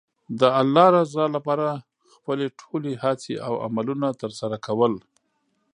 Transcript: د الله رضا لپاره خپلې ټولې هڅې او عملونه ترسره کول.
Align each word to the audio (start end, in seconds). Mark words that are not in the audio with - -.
د 0.39 0.41
الله 0.61 0.85
رضا 0.99 1.25
لپاره 1.35 1.67
خپلې 2.13 2.45
ټولې 2.59 2.93
هڅې 3.03 3.35
او 3.47 3.53
عملونه 3.65 4.07
ترسره 4.21 4.57
کول. 4.65 4.93